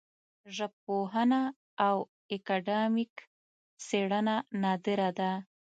ژبپوهنه 0.55 1.41
او 1.87 1.97
اکاډمیک 2.33 3.13
څېړنه 3.85 4.35
نادره 4.61 5.09
ده 5.19 5.31